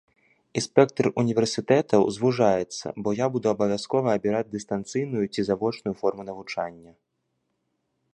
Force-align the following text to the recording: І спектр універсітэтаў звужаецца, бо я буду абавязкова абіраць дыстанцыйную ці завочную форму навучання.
І 0.59 0.61
спектр 0.67 1.09
універсітэтаў 1.23 2.01
звужаецца, 2.15 2.87
бо 3.07 3.13
я 3.19 3.27
буду 3.35 3.47
абавязкова 3.53 4.07
абіраць 4.21 4.49
дыстанцыйную 4.55 5.25
ці 5.33 5.41
завочную 5.51 5.95
форму 6.01 6.23
навучання. 6.31 6.91